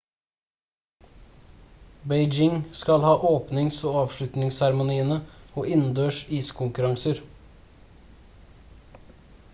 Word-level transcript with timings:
beijing 2.13 2.55
skal 2.79 3.05
ha 3.07 3.11
åpnings- 3.33 3.77
og 3.91 3.99
avslutningsseremoniene 3.99 5.21
og 5.53 5.71
innendørs 5.77 6.23
iskonkurranser 6.41 7.25